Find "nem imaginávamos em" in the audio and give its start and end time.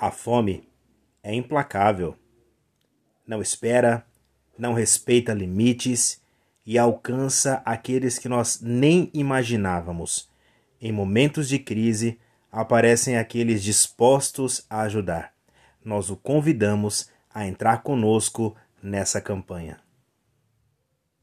8.62-10.90